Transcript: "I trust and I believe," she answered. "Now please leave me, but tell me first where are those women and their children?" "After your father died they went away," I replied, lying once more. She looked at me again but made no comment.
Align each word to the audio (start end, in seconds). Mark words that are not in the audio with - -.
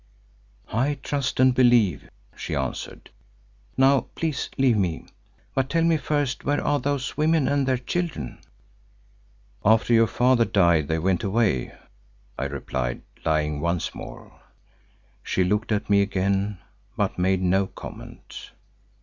"I 0.73 0.95
trust 0.95 1.39
and 1.39 1.51
I 1.53 1.53
believe," 1.53 2.09
she 2.35 2.55
answered. 2.55 3.11
"Now 3.77 4.07
please 4.15 4.49
leave 4.57 4.75
me, 4.75 5.05
but 5.53 5.69
tell 5.69 5.83
me 5.83 5.97
first 5.97 6.43
where 6.43 6.59
are 6.59 6.79
those 6.79 7.17
women 7.17 7.47
and 7.47 7.67
their 7.67 7.77
children?" 7.77 8.39
"After 9.63 9.93
your 9.93 10.07
father 10.07 10.43
died 10.43 10.87
they 10.87 10.97
went 10.97 11.23
away," 11.23 11.73
I 12.35 12.45
replied, 12.45 13.03
lying 13.23 13.59
once 13.61 13.93
more. 13.93 14.31
She 15.21 15.43
looked 15.43 15.71
at 15.71 15.87
me 15.87 16.01
again 16.01 16.57
but 16.97 17.19
made 17.19 17.43
no 17.43 17.67
comment. 17.67 18.53